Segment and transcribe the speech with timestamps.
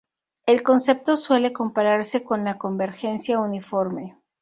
[0.47, 4.17] El concepto suele compararse con la convergencia uniforme.